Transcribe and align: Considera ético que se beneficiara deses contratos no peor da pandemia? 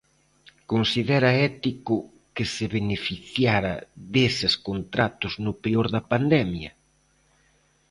Considera 0.71 1.31
ético 1.49 1.95
que 2.35 2.45
se 2.53 2.65
beneficiara 2.77 3.73
deses 4.15 4.53
contratos 4.67 5.33
no 5.45 5.53
peor 5.63 5.87
da 5.95 6.01
pandemia? 6.11 6.71